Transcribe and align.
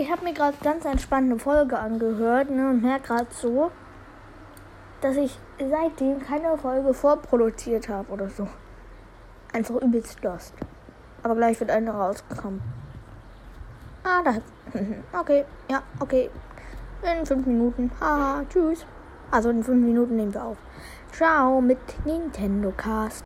ich 0.00 0.10
habe 0.10 0.24
mir 0.24 0.32
gerade 0.32 0.56
ganz 0.62 0.84
entspannende 0.84 1.38
Folge 1.38 1.78
angehört 1.78 2.50
ne, 2.50 2.70
und 2.70 2.82
merke 2.82 3.08
gerade 3.08 3.26
so, 3.30 3.70
dass 5.00 5.16
ich 5.16 5.38
seitdem 5.58 6.20
keine 6.20 6.56
Folge 6.56 6.94
vorproduziert 6.94 7.88
habe 7.88 8.12
oder 8.12 8.28
so. 8.28 8.46
Einfach 9.52 9.76
übelst 9.76 10.22
lost. 10.22 10.54
Aber 11.22 11.34
gleich 11.34 11.58
wird 11.58 11.70
eine 11.70 11.90
rausgekommen. 11.90 12.62
Ah, 14.04 14.22
da. 14.22 14.34
Okay, 15.18 15.44
ja, 15.68 15.82
okay. 15.98 16.30
In 17.02 17.26
fünf 17.26 17.46
Minuten. 17.46 17.90
Haha, 18.00 18.44
tschüss. 18.48 18.84
Also 19.30 19.50
in 19.50 19.64
fünf 19.64 19.84
Minuten 19.84 20.16
nehmen 20.16 20.34
wir 20.34 20.44
auf. 20.44 20.58
Ciao 21.12 21.60
mit 21.60 21.78
Nintendo 22.04 22.72
Cast. 22.76 23.16